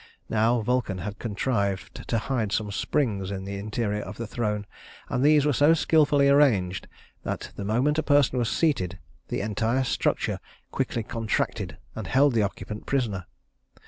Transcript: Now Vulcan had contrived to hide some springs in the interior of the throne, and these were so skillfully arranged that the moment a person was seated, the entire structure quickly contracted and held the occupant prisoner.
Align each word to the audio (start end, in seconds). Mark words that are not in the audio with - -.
Now 0.29 0.61
Vulcan 0.61 0.97
had 0.97 1.19
contrived 1.19 2.07
to 2.07 2.17
hide 2.17 2.51
some 2.51 2.71
springs 2.71 3.29
in 3.29 3.45
the 3.45 3.57
interior 3.57 4.01
of 4.01 4.17
the 4.17 4.25
throne, 4.25 4.65
and 5.09 5.23
these 5.23 5.45
were 5.45 5.53
so 5.53 5.75
skillfully 5.75 6.27
arranged 6.27 6.87
that 7.21 7.51
the 7.55 7.63
moment 7.63 7.99
a 7.99 8.01
person 8.01 8.39
was 8.39 8.49
seated, 8.49 8.97
the 9.27 9.41
entire 9.41 9.83
structure 9.83 10.39
quickly 10.71 11.03
contracted 11.03 11.77
and 11.93 12.07
held 12.07 12.33
the 12.33 12.41
occupant 12.41 12.87
prisoner. 12.87 13.27